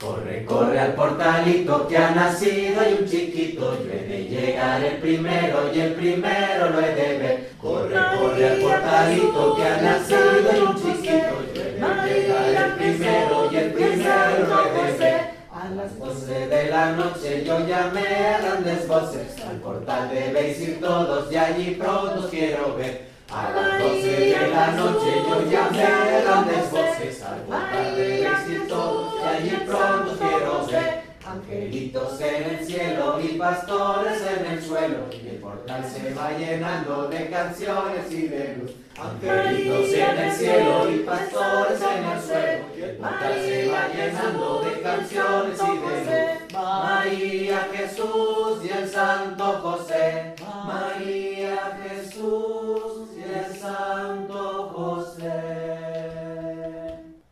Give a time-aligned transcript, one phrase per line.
[0.00, 3.76] Corre, corre al portalito que ha nacido y un chiquito.
[3.84, 7.50] Yo he de llegar el primero y el primero lo he de ver.
[7.60, 11.34] Corre, corre al portalito que ha nacido y un chiquito.
[11.54, 15.20] Yo he de llegar el primero y el primero lo he de ver.
[15.52, 19.38] A las doce de la noche yo llamé a grandes voces.
[19.46, 23.10] Al portal debéis ir todos y allí pronto os quiero ver.
[23.30, 25.19] A las doce de la noche
[29.40, 31.10] allí pronto quiero ver.
[31.26, 37.08] Angelitos en el cielo y pastores en el suelo, y el portal se va llenando
[37.08, 38.72] de canciones y de luz.
[38.98, 44.62] Angelitos en el cielo y pastores en el suelo, y el portal se va llenando
[44.62, 46.52] de canciones y de luz.
[46.52, 50.34] María Jesús y el Santo José,
[50.66, 52.89] María Jesús